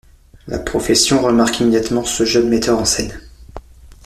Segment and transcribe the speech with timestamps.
[0.47, 3.11] La profession remarque immédiatement ce jeune metteur en scène.